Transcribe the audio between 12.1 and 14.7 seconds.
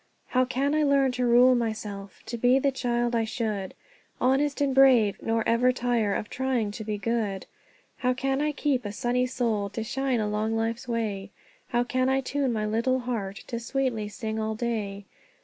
tune my little heart To sweetly sing all